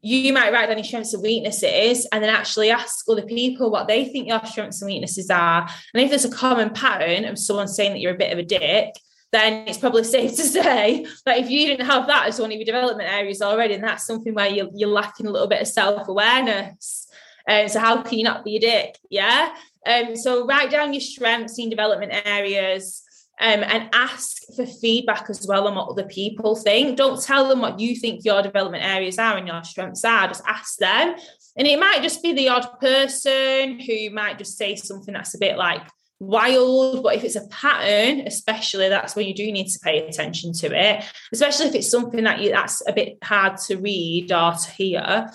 you 0.01 0.31
might 0.31 0.54
write 0.54 0.68
down 0.68 0.78
your 0.78 0.84
strengths 0.86 1.13
and 1.13 1.24
weaknesses 1.24 2.07
and 2.12 2.24
then 2.24 2.34
actually 2.34 2.69
ask 2.69 3.04
other 3.10 3.24
people 3.24 3.69
what 3.69 3.88
they 3.88 4.06
think 4.06 4.28
your 4.28 4.44
strengths 4.45 4.81
and 4.81 4.89
weaknesses 4.89 5.30
are 5.30 5.68
and 5.94 6.04
if 6.04 6.10
there's 6.10 6.24
a 6.24 6.31
common 6.31 6.69
pattern 6.69 7.25
of 7.25 7.38
someone 7.38 7.68
saying 7.68 7.92
that 7.92 8.00
you're 8.00 8.16
a 8.16 8.18
bit 8.18 8.31
of 8.31 8.39
a 8.39 8.44
dick 8.44 8.94
then 9.31 9.68
it's 9.68 9.78
probably 9.78 10.04
safe 10.06 10.36
to 10.36 10.44
say 10.44 11.06
that 11.25 11.38
if 11.38 11.50
you 11.50 11.68
didn't 11.68 11.86
have 11.86 12.08
that 12.08 12.27
as 12.27 12.39
one 12.39 12.51
of 12.51 12.58
your 12.58 12.65
development 12.65 13.10
areas 13.10 13.41
already, 13.41 13.74
and 13.74 13.84
that's 13.84 14.06
something 14.06 14.34
where 14.34 14.50
you're, 14.50 14.70
you're 14.74 14.89
lacking 14.89 15.27
a 15.27 15.32
little 15.32 15.48
bit 15.48 15.62
of 15.62 15.67
self 15.67 16.08
awareness. 16.08 17.08
Um, 17.50 17.67
so 17.70 17.79
how 17.79 18.01
can 18.01 18.17
you 18.17 18.25
not 18.25 18.44
be 18.44 18.58
a 18.58 18.60
dick? 18.60 18.98
Yeah. 19.10 19.56
Um, 19.86 20.17
so 20.17 20.46
write 20.46 20.70
down 20.70 20.94
your 20.94 21.01
strengths 21.01 21.58
in 21.60 21.70
development 21.70 22.13
areas. 22.25 23.03
Um, 23.39 23.63
and 23.63 23.89
ask 23.94 24.38
for 24.56 24.65
feedback 24.65 25.29
as 25.29 25.46
well 25.48 25.67
on 25.67 25.75
what 25.75 25.89
other 25.89 26.08
people 26.08 26.56
think. 26.56 26.98
Don't 26.98 27.22
tell 27.22 27.48
them 27.48 27.62
what 27.62 27.79
you 27.79 27.96
think 27.96 28.25
your 28.25 28.41
development 28.41 28.84
areas 28.84 29.20
are 29.20 29.38
and 29.38 29.48
your 29.48 29.63
strengths 29.63 30.03
are. 30.03 30.27
Just 30.27 30.41
ask 30.48 30.77
them. 30.77 31.15
And 31.56 31.67
it 31.67 31.79
might 31.79 32.01
just 32.01 32.24
be 32.24 32.34
the 32.34 32.50
odd 32.50 32.67
person 32.79 33.79
who 33.79 34.10
might 34.10 34.39
just 34.39 34.58
say 34.58 34.75
something 34.75 35.13
that's 35.13 35.36
a 35.36 35.39
bit 35.39 35.56
like, 35.56 35.84
wild 36.20 37.03
but 37.03 37.15
if 37.15 37.24
it's 37.24 37.36
a 37.36 37.48
pattern 37.50 38.25
especially 38.25 38.89
that's 38.89 39.15
when 39.15 39.27
you 39.27 39.36
do 39.36 39.51
need 39.51 39.67
to 39.67 39.79
pay 39.79 40.08
attention 40.08 40.51
to 40.51 40.67
it 40.67 41.06
especially 41.32 41.67
if 41.67 41.75
it's 41.75 41.91
something 41.91 42.24
that 42.24 42.41
you 42.41 42.50
that's 42.50 42.82
a 42.88 42.94
bit 42.94 43.20
hard 43.24 43.56
to 43.58 43.75
read 43.77 44.32
or 44.32 44.51
to 44.53 44.72
hear 44.72 45.29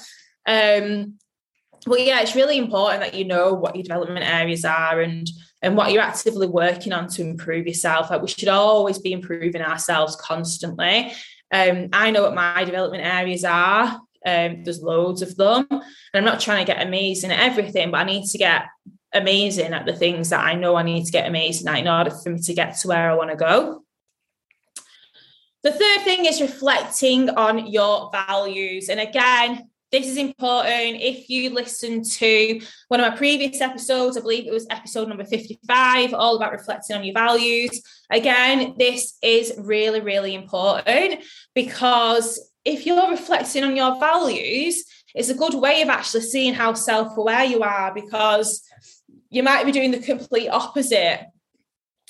um 0.47 1.15
but 1.87 2.01
yeah 2.01 2.21
it's 2.21 2.37
really 2.37 2.59
important 2.59 3.03
that 3.03 3.15
you 3.15 3.25
know 3.25 3.53
what 3.53 3.75
your 3.75 3.83
development 3.83 4.25
areas 4.25 4.65
are 4.65 5.01
and 5.01 5.29
and 5.63 5.77
what 5.77 5.93
you're 5.93 6.03
actively 6.03 6.47
working 6.47 6.93
on 6.93 7.09
to 7.09 7.23
improve 7.23 7.67
yourself 7.67 8.11
like 8.11 8.23
we 8.23 8.29
should 8.29 8.49
always 8.49 8.99
be 8.99 9.13
improving 9.13 9.63
ourselves 9.63 10.17
constantly 10.17 11.13
um 11.53 11.89
i 11.93 12.11
know 12.11 12.23
what 12.23 12.35
my 12.35 12.65
development 12.65 13.05
areas 13.05 13.45
are 13.45 14.01
um, 14.25 14.63
there's 14.63 14.81
loads 14.81 15.21
of 15.21 15.35
them 15.37 15.67
and 15.71 15.83
i'm 16.15 16.25
not 16.25 16.39
trying 16.39 16.65
to 16.65 16.73
get 16.73 16.87
amazing 16.87 17.33
at 17.33 17.41
everything 17.41 17.91
but 17.91 17.99
i 17.99 18.05
need 18.05 18.25
to 18.25 18.39
get 18.39 18.67
amazing 19.13 19.73
at 19.73 19.87
the 19.87 19.95
things 19.95 20.31
that 20.31 20.45
I 20.45 20.55
know 20.55 20.77
I 20.77 20.83
need 20.83 21.05
to 21.05 21.13
get 21.13 21.29
amazing 21.29 21.69
at 21.69 21.79
in 21.79 21.89
order 21.89 22.11
for 22.11 22.31
me 22.31 22.39
to 22.41 22.55
get 22.55 22.77
to 22.79 22.89
where 22.89 23.11
I 23.11 23.15
want 23.15 23.31
to 23.31 23.37
go. 23.37 23.85
The 25.63 25.73
third 25.73 26.03
thing 26.03 26.25
is 26.25 26.41
reflecting 26.41 27.31
on 27.31 27.67
your 27.69 28.11
values. 28.11 28.89
And 28.89 28.99
again, 28.99 29.71
this 29.93 30.09
is 30.09 30.17
important. 30.17 31.03
If 31.03 31.29
you 31.29 31.51
listen 31.51 32.03
to 32.03 32.61
one 32.89 33.01
of 33.01 33.11
my 33.11 33.17
previous 33.17 33.61
episodes, 33.61 34.17
I 34.17 34.21
believe 34.21 34.47
it 34.47 34.53
was 34.53 34.67
episode 34.71 35.07
number 35.07 35.25
55, 35.25 36.15
all 36.15 36.37
about 36.37 36.53
reflecting 36.53 36.97
on 36.97 37.05
your 37.05 37.13
values. 37.13 37.83
Again, 38.11 38.75
this 38.79 39.19
is 39.23 39.53
really, 39.59 40.01
really 40.01 40.35
important 40.35 41.23
because 41.55 42.51
if 42.65 42.87
you're 42.87 43.11
reflecting 43.11 43.65
on 43.65 43.77
your 43.77 44.01
values, 44.01 44.83
it's 45.15 45.29
a 45.29 45.35
good 45.35 45.55
way 45.55 45.83
of 45.83 45.91
actually 45.91 46.23
seeing 46.23 46.55
how 46.55 46.73
self 46.73 47.17
aware 47.19 47.45
you 47.45 47.61
are 47.63 47.93
because 47.95 48.63
you 49.29 49.43
might 49.43 49.67
be 49.67 49.73
doing 49.73 49.91
the 49.91 49.99
complete 49.99 50.49
opposite 50.49 51.27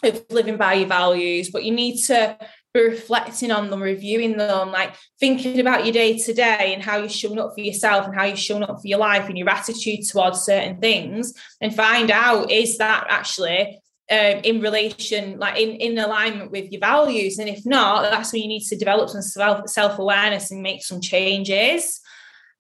of 0.04 0.24
living 0.30 0.56
by 0.56 0.74
your 0.74 0.88
values, 0.88 1.50
but 1.50 1.64
you 1.64 1.72
need 1.72 2.00
to 2.04 2.36
reflecting 2.74 3.50
on 3.50 3.70
them, 3.70 3.82
reviewing 3.82 4.36
them, 4.36 4.70
like 4.70 4.94
thinking 5.20 5.60
about 5.60 5.84
your 5.84 5.92
day 5.92 6.18
to 6.18 6.32
day 6.32 6.72
and 6.72 6.82
how 6.82 6.96
you're 6.96 7.08
showing 7.08 7.38
up 7.38 7.52
for 7.54 7.60
yourself 7.60 8.06
and 8.06 8.14
how 8.14 8.24
you're 8.24 8.36
showing 8.36 8.62
up 8.62 8.80
for 8.80 8.86
your 8.86 8.98
life 8.98 9.28
and 9.28 9.36
your 9.36 9.48
attitude 9.50 10.06
towards 10.08 10.40
certain 10.40 10.78
things, 10.80 11.34
and 11.60 11.74
find 11.74 12.10
out 12.10 12.50
is 12.50 12.78
that 12.78 13.06
actually 13.08 13.78
um, 14.10 14.40
in 14.42 14.60
relation, 14.60 15.38
like 15.38 15.58
in, 15.58 15.70
in 15.70 15.98
alignment 15.98 16.50
with 16.50 16.70
your 16.70 16.80
values. 16.80 17.38
And 17.38 17.48
if 17.48 17.64
not, 17.64 18.02
that's 18.10 18.32
when 18.32 18.42
you 18.42 18.48
need 18.48 18.64
to 18.64 18.76
develop 18.76 19.08
some 19.10 19.22
self 19.22 19.68
self 19.68 19.98
awareness 19.98 20.50
and 20.50 20.62
make 20.62 20.82
some 20.82 21.00
changes. 21.00 22.00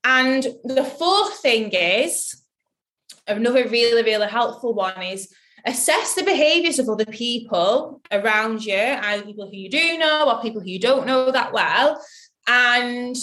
And 0.04 0.42
the 0.64 0.84
fourth 0.84 1.38
thing 1.38 1.70
is 1.70 2.42
another 3.26 3.68
really, 3.68 4.02
really 4.02 4.28
helpful 4.28 4.74
one 4.74 5.02
is 5.02 5.32
assess 5.64 6.14
the 6.14 6.24
behaviors 6.24 6.78
of 6.78 6.88
other 6.88 7.06
people 7.06 8.00
around 8.10 8.64
you, 8.64 8.76
either 8.76 9.24
people 9.24 9.46
who 9.46 9.56
you 9.56 9.70
do 9.70 9.98
know 9.98 10.30
or 10.30 10.42
people 10.42 10.60
who 10.60 10.68
you 10.68 10.80
don't 10.80 11.06
know 11.06 11.30
that 11.30 11.52
well, 11.52 12.02
and 12.48 13.16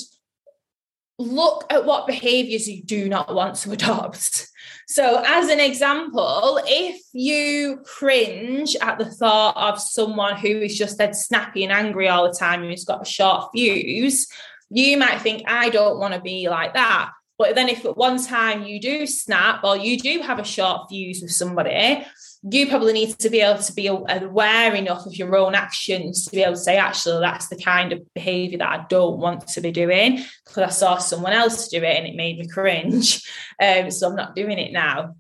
look 1.17 1.65
at 1.69 1.85
what 1.85 2.07
behaviors 2.07 2.67
you 2.67 2.81
do 2.81 3.09
not 3.09 3.35
want 3.35 3.55
to 3.55 3.71
adopt. 3.71 4.47
So, 4.87 5.21
as 5.23 5.49
an 5.49 5.59
example, 5.59 6.59
if 6.65 6.99
you 7.13 7.81
cringe 7.85 8.75
at 8.81 8.97
the 8.97 9.05
thought 9.05 9.55
of 9.55 9.79
someone 9.79 10.37
who 10.37 10.47
is 10.47 10.75
just 10.75 10.97
dead 10.97 11.15
snappy 11.15 11.63
and 11.63 11.71
angry 11.71 12.07
all 12.07 12.27
the 12.27 12.35
time 12.35 12.61
and 12.61 12.71
who's 12.71 12.85
got 12.85 13.03
a 13.03 13.05
short 13.05 13.51
fuse, 13.53 14.27
you 14.71 14.97
might 14.97 15.21
think, 15.21 15.43
I 15.47 15.69
don't 15.69 15.99
want 15.99 16.15
to 16.15 16.21
be 16.21 16.49
like 16.49 16.73
that. 16.73 17.11
But 17.37 17.53
then, 17.55 17.69
if 17.69 17.85
at 17.85 17.97
one 17.97 18.23
time 18.23 18.63
you 18.63 18.79
do 18.79 19.05
snap 19.05 19.63
or 19.63 19.77
you 19.77 19.99
do 19.99 20.21
have 20.21 20.39
a 20.39 20.43
short 20.43 20.89
fuse 20.89 21.21
with 21.21 21.31
somebody, 21.31 22.03
you 22.43 22.67
probably 22.67 22.93
need 22.93 23.19
to 23.19 23.29
be 23.29 23.41
able 23.41 23.61
to 23.61 23.73
be 23.73 23.87
aware 23.87 24.73
enough 24.73 25.05
of 25.05 25.15
your 25.15 25.35
own 25.35 25.55
actions 25.55 26.25
to 26.25 26.31
be 26.31 26.41
able 26.41 26.53
to 26.53 26.59
say, 26.59 26.77
actually, 26.77 27.19
that's 27.19 27.49
the 27.49 27.57
kind 27.57 27.91
of 27.91 28.01
behavior 28.13 28.59
that 28.59 28.69
I 28.69 28.85
don't 28.89 29.19
want 29.19 29.47
to 29.49 29.61
be 29.61 29.71
doing 29.71 30.23
because 30.45 30.63
I 30.63 30.69
saw 30.69 30.97
someone 30.97 31.33
else 31.33 31.67
do 31.67 31.77
it 31.77 31.97
and 31.97 32.07
it 32.07 32.15
made 32.15 32.39
me 32.39 32.47
cringe. 32.47 33.23
Um, 33.61 33.91
so 33.91 34.07
I'm 34.07 34.15
not 34.15 34.35
doing 34.35 34.57
it 34.57 34.71
now. 34.71 35.15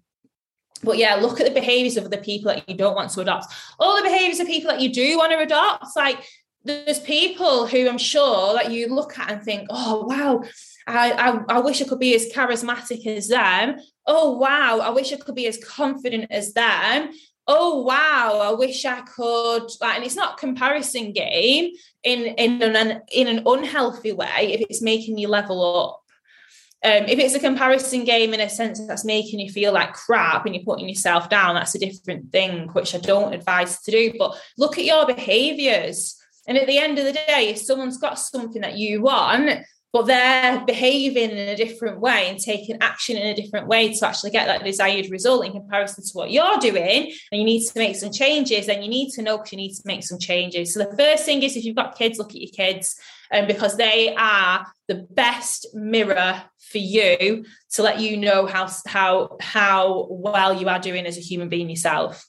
But 0.81 0.97
yeah, 0.97 1.15
look 1.15 1.41
at 1.41 1.45
the 1.45 1.53
behaviors 1.53 1.97
of 1.97 2.09
the 2.09 2.17
people 2.17 2.53
that 2.53 2.69
you 2.69 2.77
don't 2.77 2.95
want 2.95 3.11
to 3.11 3.19
adopt. 3.19 3.53
All 3.77 3.97
the 3.97 4.03
behaviors 4.03 4.39
of 4.39 4.47
people 4.47 4.71
that 4.71 4.79
you 4.79 4.93
do 4.93 5.17
want 5.17 5.33
to 5.33 5.39
adopt. 5.39 5.87
Like 5.97 6.25
there's 6.63 6.99
people 6.99 7.67
who 7.67 7.89
I'm 7.89 7.97
sure 7.97 8.53
that 8.53 8.71
you 8.71 8.87
look 8.87 9.19
at 9.19 9.29
and 9.29 9.43
think, 9.43 9.67
oh 9.69 10.05
wow, 10.05 10.43
I, 10.87 11.11
I, 11.11 11.55
I 11.55 11.59
wish 11.59 11.81
I 11.81 11.85
could 11.85 11.99
be 11.99 12.15
as 12.15 12.31
charismatic 12.31 13.05
as 13.05 13.27
them. 13.27 13.77
Oh, 14.11 14.31
wow, 14.31 14.79
I 14.79 14.89
wish 14.89 15.13
I 15.13 15.17
could 15.17 15.35
be 15.35 15.45
as 15.45 15.63
confident 15.63 16.31
as 16.31 16.53
them. 16.53 17.11
Oh 17.51 17.81
wow, 17.81 18.41
I 18.43 18.51
wish 18.51 18.85
I 18.85 19.01
could 19.01 19.63
like, 19.81 19.95
and 19.95 20.05
it's 20.05 20.15
not 20.15 20.37
comparison 20.37 21.13
game 21.13 21.71
in 22.03 22.19
in 22.37 22.61
an 22.61 23.01
in 23.11 23.27
an 23.27 23.41
unhealthy 23.43 24.11
way 24.11 24.53
if 24.53 24.61
it's 24.69 24.83
making 24.83 25.17
you 25.17 25.27
level 25.29 25.59
up. 25.83 26.03
Um, 26.83 27.07
if 27.07 27.17
it's 27.17 27.33
a 27.33 27.39
comparison 27.39 28.03
game 28.03 28.35
in 28.35 28.39
a 28.39 28.49
sense 28.49 28.79
that's 28.85 29.03
making 29.03 29.39
you 29.39 29.51
feel 29.51 29.73
like 29.73 29.93
crap 29.93 30.45
and 30.45 30.53
you're 30.53 30.63
putting 30.63 30.87
yourself 30.87 31.27
down, 31.27 31.55
that's 31.55 31.73
a 31.73 31.79
different 31.79 32.31
thing, 32.31 32.67
which 32.69 32.93
I 32.93 32.99
don't 32.99 33.33
advise 33.33 33.81
to 33.81 33.91
do. 33.91 34.13
But 34.17 34.39
look 34.57 34.77
at 34.77 34.85
your 34.85 35.07
behaviors. 35.07 36.15
And 36.47 36.55
at 36.55 36.67
the 36.67 36.77
end 36.77 36.99
of 36.99 37.05
the 37.05 37.13
day, 37.13 37.49
if 37.49 37.57
someone's 37.57 37.97
got 37.97 38.19
something 38.19 38.61
that 38.61 38.77
you 38.77 39.01
want, 39.01 39.65
but 39.91 40.05
they're 40.05 40.63
behaving 40.65 41.31
in 41.31 41.49
a 41.49 41.55
different 41.55 41.99
way 41.99 42.29
and 42.29 42.39
taking 42.39 42.77
action 42.81 43.17
in 43.17 43.27
a 43.27 43.35
different 43.35 43.67
way 43.67 43.91
to 43.93 44.07
actually 44.07 44.29
get 44.29 44.45
that 44.45 44.63
desired 44.63 45.09
result 45.09 45.45
in 45.45 45.51
comparison 45.51 46.03
to 46.03 46.11
what 46.13 46.31
you're 46.31 46.57
doing. 46.59 47.11
And 47.31 47.39
you 47.39 47.43
need 47.43 47.65
to 47.67 47.79
make 47.79 47.95
some 47.95 48.11
changes 48.11 48.67
then 48.67 48.83
you 48.83 48.89
need 48.89 49.11
to 49.11 49.21
know 49.21 49.37
because 49.37 49.51
you 49.51 49.57
need 49.57 49.73
to 49.73 49.81
make 49.85 50.03
some 50.03 50.19
changes. 50.19 50.73
So 50.73 50.79
the 50.79 50.95
first 50.95 51.25
thing 51.25 51.41
is 51.43 51.55
if 51.55 51.63
you've 51.63 51.75
got 51.75 51.97
kids 51.97 52.17
look 52.17 52.31
at 52.31 52.41
your 52.41 52.51
kids 52.51 52.95
um, 53.31 53.47
because 53.47 53.77
they 53.77 54.15
are 54.15 54.67
the 54.87 55.07
best 55.11 55.67
mirror 55.73 56.43
for 56.59 56.77
you 56.77 57.45
to 57.73 57.83
let 57.83 57.99
you 57.99 58.17
know 58.17 58.45
how 58.45 58.69
how 58.85 59.37
how 59.39 60.07
well 60.09 60.53
you 60.53 60.67
are 60.67 60.79
doing 60.79 61.05
as 61.05 61.17
a 61.17 61.21
human 61.21 61.49
being 61.49 61.69
yourself 61.69 62.27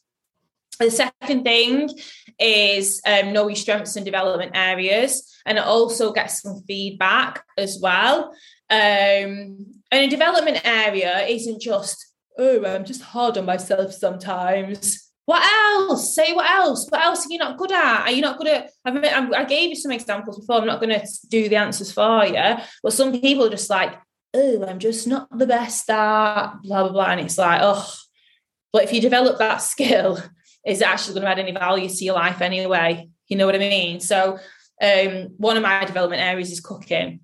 the 0.81 0.91
second 0.91 1.45
thing 1.45 1.91
is 2.39 3.01
um, 3.07 3.33
know 3.33 3.49
your 3.49 3.57
strengths 3.57 3.97
and 3.97 4.05
development 4.05 4.53
areas, 4.55 5.31
and 5.47 5.59
also 5.59 6.13
get 6.13 6.31
some 6.31 6.63
feedback 6.67 7.45
as 7.57 7.79
well. 7.81 8.33
Um, 8.71 9.67
and 9.91 10.05
a 10.05 10.09
development 10.09 10.61
area 10.65 11.27
isn't 11.27 11.61
just, 11.61 12.15
oh, 12.39 12.65
I'm 12.65 12.85
just 12.85 13.03
hard 13.03 13.37
on 13.37 13.45
myself 13.45 13.93
sometimes. 13.93 15.11
What 15.27 15.43
else? 15.43 16.15
Say 16.15 16.33
what 16.33 16.51
else? 16.51 16.89
What 16.89 17.03
else 17.03 17.27
are 17.27 17.33
you 17.33 17.39
not 17.39 17.59
good 17.59 17.73
at? 17.73 18.03
Are 18.07 18.11
you 18.11 18.23
not 18.23 18.39
good 18.39 18.49
at? 18.49 18.71
I, 18.85 19.31
I 19.37 19.45
gave 19.45 19.69
you 19.71 19.77
some 19.77 19.93
examples 19.93 20.41
before. 20.41 20.57
I'm 20.57 20.67
not 20.67 20.81
going 20.81 20.99
to 20.99 21.07
do 21.29 21.49
the 21.49 21.57
answers 21.57 21.93
for 21.93 22.25
you, 22.25 22.57
but 22.83 22.93
some 22.93 23.13
people 23.21 23.45
are 23.45 23.51
just 23.51 23.71
like, 23.71 23.95
oh, 24.35 24.65
I'm 24.67 24.79
just 24.79 25.07
not 25.07 25.29
the 25.37 25.47
best 25.47 25.89
at 25.91 26.55
blah 26.63 26.83
blah 26.85 26.93
blah, 26.93 27.11
and 27.11 27.21
it's 27.21 27.39
like, 27.39 27.61
oh. 27.63 27.93
But 28.73 28.85
if 28.85 28.93
you 28.93 29.01
develop 29.01 29.39
that 29.39 29.59
skill, 29.63 30.19
is 30.65 30.81
it 30.81 30.87
actually 30.87 31.15
going 31.15 31.25
to 31.25 31.31
add 31.31 31.39
any 31.39 31.53
value 31.53 31.89
to 31.89 32.05
your 32.05 32.15
life 32.15 32.41
anyway. 32.41 33.09
You 33.29 33.37
know 33.37 33.47
what 33.47 33.55
I 33.55 33.59
mean? 33.59 34.01
So 34.01 34.39
um, 34.83 35.29
one 35.37 35.57
of 35.57 35.63
my 35.63 35.85
development 35.85 36.23
areas 36.23 36.51
is 36.51 36.61
cooking. 36.61 37.21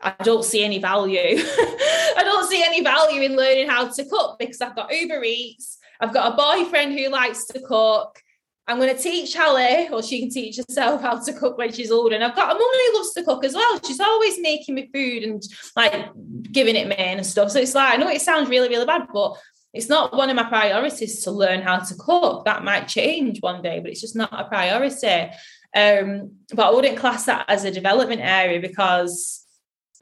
I 0.00 0.14
don't 0.22 0.44
see 0.44 0.64
any 0.64 0.78
value. 0.78 1.18
I 1.20 2.22
don't 2.24 2.48
see 2.48 2.62
any 2.62 2.82
value 2.82 3.22
in 3.22 3.36
learning 3.36 3.68
how 3.68 3.88
to 3.88 4.04
cook 4.04 4.38
because 4.38 4.60
I've 4.60 4.74
got 4.74 4.94
Uber 4.94 5.22
Eats. 5.22 5.78
I've 6.00 6.14
got 6.14 6.32
a 6.32 6.36
boyfriend 6.36 6.98
who 6.98 7.08
likes 7.08 7.44
to 7.46 7.60
cook. 7.60 8.18
I'm 8.66 8.78
going 8.78 8.94
to 8.94 9.02
teach 9.02 9.34
Hallie, 9.34 9.88
or 9.90 10.02
she 10.02 10.20
can 10.20 10.30
teach 10.30 10.56
herself 10.56 11.02
how 11.02 11.18
to 11.18 11.32
cook 11.32 11.58
when 11.58 11.72
she's 11.72 11.90
older. 11.90 12.14
And 12.14 12.22
I've 12.22 12.36
got 12.36 12.54
a 12.54 12.58
mum 12.58 12.70
who 12.72 12.96
loves 12.96 13.12
to 13.14 13.24
cook 13.24 13.44
as 13.44 13.54
well. 13.54 13.80
She's 13.84 14.00
always 14.00 14.38
making 14.38 14.76
me 14.76 14.88
food 14.94 15.24
and 15.24 15.42
like 15.74 16.08
giving 16.50 16.76
it 16.76 16.86
me 16.86 16.94
and 16.94 17.26
stuff. 17.26 17.50
So 17.50 17.58
it's 17.58 17.74
like, 17.74 17.94
I 17.94 17.96
know 17.96 18.08
it 18.08 18.20
sounds 18.20 18.48
really, 18.48 18.68
really 18.68 18.86
bad, 18.86 19.08
but 19.12 19.36
it's 19.72 19.88
not 19.88 20.14
one 20.14 20.30
of 20.30 20.36
my 20.36 20.44
priorities 20.44 21.22
to 21.24 21.30
learn 21.30 21.62
how 21.62 21.78
to 21.78 21.94
cook. 21.94 22.44
That 22.44 22.64
might 22.64 22.88
change 22.88 23.40
one 23.40 23.62
day, 23.62 23.78
but 23.80 23.90
it's 23.90 24.00
just 24.00 24.16
not 24.16 24.32
a 24.32 24.48
priority. 24.48 25.30
Um, 25.76 26.32
but 26.52 26.66
I 26.66 26.70
wouldn't 26.70 26.98
class 26.98 27.26
that 27.26 27.44
as 27.48 27.64
a 27.64 27.70
development 27.70 28.20
area 28.20 28.60
because 28.60 29.46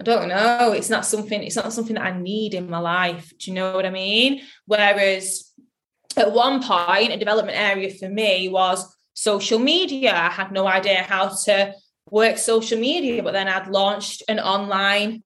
I 0.00 0.04
don't 0.04 0.28
know. 0.28 0.72
It's 0.72 0.88
not 0.88 1.04
something. 1.04 1.42
It's 1.42 1.56
not 1.56 1.72
something 1.72 1.94
that 1.94 2.04
I 2.04 2.18
need 2.18 2.54
in 2.54 2.70
my 2.70 2.78
life. 2.78 3.32
Do 3.38 3.50
you 3.50 3.54
know 3.54 3.74
what 3.74 3.84
I 3.84 3.90
mean? 3.90 4.42
Whereas 4.66 5.52
at 6.16 6.32
one 6.32 6.62
point, 6.62 7.12
a 7.12 7.18
development 7.18 7.58
area 7.58 7.90
for 7.90 8.08
me 8.08 8.48
was 8.48 8.86
social 9.14 9.58
media. 9.58 10.14
I 10.14 10.30
had 10.30 10.52
no 10.52 10.66
idea 10.66 11.02
how 11.02 11.28
to 11.44 11.74
work 12.10 12.38
social 12.38 12.78
media, 12.78 13.22
but 13.22 13.32
then 13.32 13.48
I'd 13.48 13.68
launched 13.68 14.22
an 14.28 14.38
online 14.38 15.22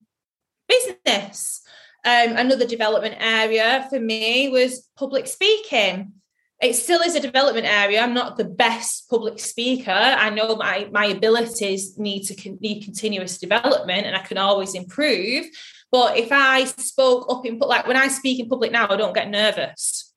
business. 0.66 1.61
Um, 2.04 2.36
another 2.36 2.66
development 2.66 3.16
area 3.20 3.86
for 3.88 4.00
me 4.00 4.48
was 4.48 4.88
public 4.96 5.26
speaking. 5.26 6.14
It 6.60 6.74
still 6.74 7.00
is 7.00 7.14
a 7.14 7.20
development 7.20 7.66
area. 7.66 8.00
I'm 8.00 8.14
not 8.14 8.36
the 8.36 8.44
best 8.44 9.08
public 9.08 9.38
speaker. 9.38 9.90
I 9.90 10.30
know 10.30 10.56
my 10.56 10.88
my 10.92 11.06
abilities 11.06 11.98
need 11.98 12.24
to 12.24 12.34
con- 12.34 12.58
need 12.60 12.84
continuous 12.84 13.38
development, 13.38 14.06
and 14.06 14.16
I 14.16 14.20
can 14.20 14.38
always 14.38 14.74
improve. 14.74 15.46
But 15.90 16.16
if 16.16 16.32
I 16.32 16.64
spoke 16.64 17.26
up 17.28 17.44
in 17.46 17.58
like 17.58 17.86
when 17.86 17.96
I 17.96 18.08
speak 18.08 18.40
in 18.40 18.48
public 18.48 18.72
now, 18.72 18.88
I 18.88 18.96
don't 18.96 19.14
get 19.14 19.28
nervous. 19.28 20.12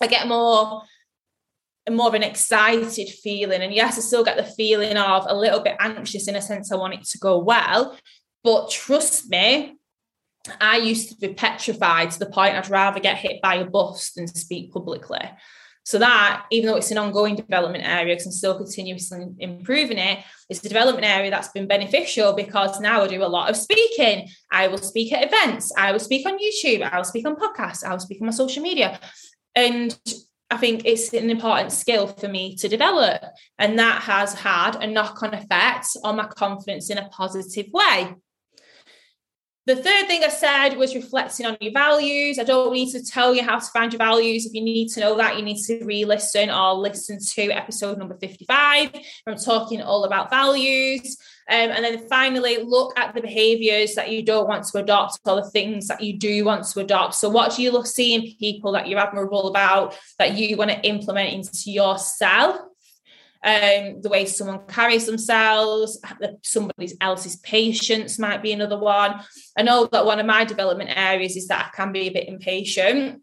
I 0.00 0.06
get 0.06 0.28
more 0.28 0.82
more 1.90 2.08
of 2.08 2.14
an 2.14 2.22
excited 2.22 3.08
feeling. 3.08 3.62
And 3.62 3.72
yes, 3.72 3.98
I 3.98 4.00
still 4.02 4.24
get 4.24 4.36
the 4.36 4.44
feeling 4.44 4.96
of 4.96 5.24
a 5.26 5.34
little 5.34 5.60
bit 5.60 5.76
anxious 5.80 6.28
in 6.28 6.36
a 6.36 6.42
sense 6.42 6.70
I 6.70 6.76
want 6.76 6.94
it 6.94 7.04
to 7.04 7.18
go 7.18 7.38
well. 7.38 7.96
But 8.44 8.70
trust 8.70 9.30
me, 9.30 9.76
I 10.60 10.78
used 10.78 11.10
to 11.10 11.16
be 11.16 11.34
petrified 11.34 12.10
to 12.12 12.18
the 12.18 12.30
point 12.30 12.54
I'd 12.54 12.70
rather 12.70 13.00
get 13.00 13.18
hit 13.18 13.42
by 13.42 13.56
a 13.56 13.64
bus 13.64 14.12
than 14.12 14.26
speak 14.26 14.72
publicly. 14.72 15.20
So 15.84 15.98
that, 15.98 16.46
even 16.50 16.68
though 16.68 16.76
it's 16.76 16.90
an 16.90 16.98
ongoing 16.98 17.36
development 17.36 17.84
area, 17.84 18.14
because 18.14 18.26
I'm 18.26 18.32
still 18.32 18.56
continuously 18.56 19.26
improving 19.38 19.98
it, 19.98 20.20
it's 20.48 20.64
a 20.64 20.68
development 20.68 21.06
area 21.06 21.30
that's 21.30 21.48
been 21.48 21.66
beneficial 21.66 22.32
because 22.32 22.80
now 22.80 23.02
I 23.02 23.08
do 23.08 23.22
a 23.22 23.26
lot 23.26 23.50
of 23.50 23.56
speaking. 23.56 24.28
I 24.52 24.68
will 24.68 24.78
speak 24.78 25.12
at 25.12 25.24
events, 25.24 25.72
I 25.76 25.92
will 25.92 25.98
speak 25.98 26.26
on 26.26 26.38
YouTube, 26.38 26.88
I 26.88 26.96
will 26.96 27.04
speak 27.04 27.26
on 27.26 27.36
podcasts, 27.36 27.84
I 27.84 27.92
will 27.92 28.00
speak 28.00 28.20
on 28.20 28.26
my 28.26 28.32
social 28.32 28.62
media. 28.62 29.00
And 29.54 29.98
I 30.50 30.56
think 30.56 30.82
it's 30.84 31.12
an 31.12 31.30
important 31.30 31.72
skill 31.72 32.08
for 32.08 32.28
me 32.28 32.56
to 32.56 32.68
develop. 32.68 33.22
And 33.58 33.78
that 33.78 34.02
has 34.02 34.34
had 34.34 34.76
a 34.76 34.86
knock 34.86 35.22
on 35.22 35.34
effect 35.34 35.88
on 36.04 36.16
my 36.16 36.26
confidence 36.26 36.90
in 36.90 36.98
a 36.98 37.08
positive 37.08 37.66
way. 37.72 38.14
The 39.70 39.76
third 39.76 40.08
thing 40.08 40.24
I 40.24 40.28
said 40.30 40.76
was 40.76 40.96
reflecting 40.96 41.46
on 41.46 41.56
your 41.60 41.72
values. 41.72 42.40
I 42.40 42.42
don't 42.42 42.72
need 42.72 42.90
to 42.90 43.04
tell 43.04 43.32
you 43.32 43.44
how 43.44 43.60
to 43.60 43.66
find 43.66 43.92
your 43.92 43.98
values. 43.98 44.44
If 44.44 44.52
you 44.52 44.62
need 44.62 44.88
to 44.88 45.00
know 45.00 45.16
that, 45.18 45.36
you 45.36 45.44
need 45.44 45.62
to 45.66 45.84
re 45.84 46.04
listen 46.04 46.50
or 46.50 46.74
listen 46.74 47.20
to 47.20 47.42
episode 47.52 47.96
number 47.96 48.16
55. 48.16 48.90
I'm 49.28 49.36
talking 49.36 49.80
all 49.80 50.02
about 50.02 50.28
values. 50.28 51.16
Um, 51.48 51.70
and 51.70 51.84
then 51.84 52.08
finally, 52.08 52.56
look 52.56 52.98
at 52.98 53.14
the 53.14 53.20
behaviors 53.20 53.94
that 53.94 54.10
you 54.10 54.24
don't 54.24 54.48
want 54.48 54.64
to 54.64 54.78
adopt 54.78 55.20
or 55.24 55.36
the 55.36 55.50
things 55.50 55.86
that 55.86 56.00
you 56.00 56.18
do 56.18 56.44
want 56.44 56.66
to 56.66 56.80
adopt. 56.80 57.14
So, 57.14 57.28
what 57.28 57.54
do 57.54 57.62
you 57.62 57.84
see 57.84 58.14
in 58.14 58.22
people 58.40 58.72
that 58.72 58.88
you're 58.88 58.98
admirable 58.98 59.46
about 59.46 59.96
that 60.18 60.36
you 60.36 60.56
want 60.56 60.72
to 60.72 60.80
implement 60.84 61.32
into 61.32 61.70
yourself? 61.70 62.56
Um, 63.42 64.02
the 64.02 64.10
way 64.10 64.26
someone 64.26 64.66
carries 64.68 65.06
themselves, 65.06 65.98
somebody 66.42 66.92
else's 67.00 67.36
patience 67.36 68.18
might 68.18 68.42
be 68.42 68.52
another 68.52 68.78
one. 68.78 69.20
I 69.56 69.62
know 69.62 69.88
that 69.90 70.04
one 70.04 70.20
of 70.20 70.26
my 70.26 70.44
development 70.44 70.90
areas 70.94 71.36
is 71.36 71.48
that 71.48 71.70
I 71.72 71.76
can 71.76 71.90
be 71.90 72.08
a 72.08 72.12
bit 72.12 72.28
impatient. 72.28 73.22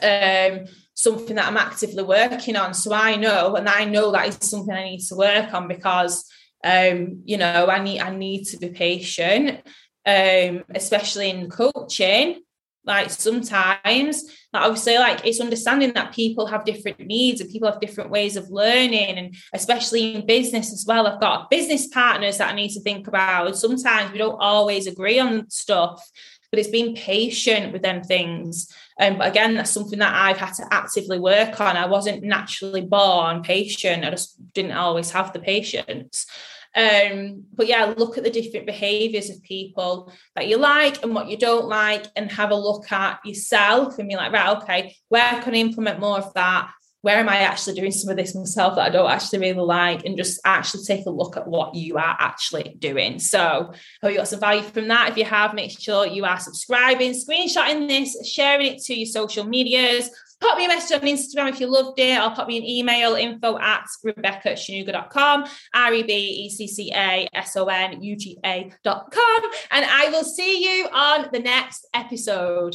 Um, 0.00 0.66
something 0.94 1.34
that 1.34 1.48
I'm 1.48 1.56
actively 1.56 2.04
working 2.04 2.54
on. 2.54 2.74
So 2.74 2.92
I 2.92 3.16
know, 3.16 3.56
and 3.56 3.68
I 3.68 3.86
know 3.86 4.12
that 4.12 4.28
is 4.28 4.38
something 4.40 4.72
I 4.72 4.84
need 4.84 5.00
to 5.08 5.16
work 5.16 5.52
on 5.52 5.66
because 5.66 6.30
um, 6.62 7.22
you 7.24 7.38
know, 7.38 7.66
I 7.68 7.82
need 7.82 8.00
I 8.00 8.14
need 8.14 8.44
to 8.48 8.58
be 8.58 8.68
patient, 8.68 9.60
um, 10.06 10.64
especially 10.74 11.30
in 11.30 11.48
coaching. 11.48 12.42
Like 12.90 13.10
sometimes, 13.10 14.24
like 14.52 14.62
obviously, 14.62 14.98
like 14.98 15.24
it's 15.24 15.40
understanding 15.40 15.92
that 15.94 16.12
people 16.12 16.46
have 16.46 16.64
different 16.64 17.00
needs 17.00 17.40
and 17.40 17.48
people 17.48 17.70
have 17.70 17.80
different 17.80 18.10
ways 18.10 18.36
of 18.36 18.50
learning, 18.50 19.16
and 19.16 19.34
especially 19.54 20.16
in 20.16 20.26
business 20.26 20.72
as 20.72 20.84
well. 20.86 21.06
I've 21.06 21.20
got 21.20 21.50
business 21.50 21.86
partners 21.86 22.38
that 22.38 22.52
I 22.52 22.56
need 22.56 22.70
to 22.70 22.80
think 22.80 23.06
about, 23.06 23.46
and 23.46 23.56
sometimes 23.56 24.12
we 24.12 24.18
don't 24.18 24.40
always 24.40 24.86
agree 24.86 25.18
on 25.18 25.48
stuff 25.48 26.04
but 26.50 26.58
it's 26.58 26.68
being 26.68 26.96
patient 26.96 27.72
with 27.72 27.82
them 27.82 28.02
things. 28.02 28.74
Um, 29.00 29.18
but 29.18 29.28
again, 29.28 29.54
that's 29.54 29.70
something 29.70 30.00
that 30.00 30.12
I've 30.12 30.36
had 30.36 30.52
to 30.54 30.66
actively 30.72 31.18
work 31.18 31.60
on. 31.60 31.76
I 31.76 31.86
wasn't 31.86 32.24
naturally 32.24 32.80
born 32.80 33.42
patient. 33.42 34.04
I 34.04 34.10
just 34.10 34.36
didn't 34.52 34.72
always 34.72 35.12
have 35.12 35.32
the 35.32 35.38
patience. 35.38 36.26
Um, 36.74 37.44
but 37.52 37.66
yeah, 37.66 37.94
look 37.96 38.16
at 38.16 38.24
the 38.24 38.30
different 38.30 38.66
behaviors 38.66 39.28
of 39.28 39.42
people 39.42 40.12
that 40.36 40.48
you 40.48 40.56
like 40.56 41.02
and 41.02 41.14
what 41.14 41.28
you 41.28 41.36
don't 41.36 41.66
like, 41.66 42.06
and 42.16 42.30
have 42.30 42.50
a 42.50 42.56
look 42.56 42.90
at 42.92 43.20
yourself 43.24 43.98
and 43.98 44.08
be 44.08 44.16
like, 44.16 44.32
right, 44.32 44.56
okay, 44.58 44.96
where 45.08 45.42
can 45.42 45.54
I 45.54 45.58
implement 45.58 46.00
more 46.00 46.18
of 46.18 46.32
that? 46.34 46.70
Where 47.02 47.16
am 47.16 47.30
I 47.30 47.38
actually 47.38 47.80
doing 47.80 47.92
some 47.92 48.10
of 48.10 48.18
this 48.18 48.34
myself 48.34 48.76
that 48.76 48.86
I 48.86 48.90
don't 48.90 49.10
actually 49.10 49.38
really 49.38 49.54
like? 49.54 50.04
And 50.04 50.18
just 50.18 50.38
actually 50.44 50.84
take 50.84 51.06
a 51.06 51.10
look 51.10 51.36
at 51.38 51.48
what 51.48 51.74
you 51.74 51.96
are 51.96 52.16
actually 52.20 52.76
doing. 52.78 53.18
So, 53.18 53.72
hope 54.02 54.10
you 54.12 54.18
got 54.18 54.28
some 54.28 54.40
value 54.40 54.62
from 54.62 54.88
that. 54.88 55.08
If 55.08 55.16
you 55.16 55.24
have, 55.24 55.54
make 55.54 55.78
sure 55.78 56.06
you 56.06 56.26
are 56.26 56.38
subscribing, 56.38 57.12
screenshotting 57.12 57.88
this, 57.88 58.28
sharing 58.28 58.74
it 58.74 58.82
to 58.82 58.94
your 58.94 59.06
social 59.06 59.44
medias 59.44 60.10
pop 60.40 60.58
me 60.58 60.64
a 60.64 60.68
message 60.68 60.96
on 60.96 61.06
Instagram 61.06 61.50
if 61.50 61.60
you 61.60 61.70
loved 61.70 61.98
it. 61.98 62.18
I'll 62.18 62.34
pop 62.34 62.50
you 62.50 62.56
an 62.56 62.64
email 62.66 63.14
info 63.14 63.58
at 63.58 63.84
Rebecca 64.02 64.50
rebeccasonuga.com, 64.50 65.44
R 65.74 65.94
E 65.94 66.02
B 66.02 66.12
E 66.12 66.50
C 66.50 66.66
C 66.66 66.92
A 66.94 67.28
S 67.32 67.56
O 67.56 67.66
N 67.66 68.02
U 68.02 68.16
G 68.16 68.38
A.com. 68.44 69.42
And 69.70 69.84
I 69.84 70.08
will 70.10 70.24
see 70.24 70.64
you 70.64 70.88
on 70.88 71.28
the 71.32 71.40
next 71.40 71.86
episode. 71.94 72.74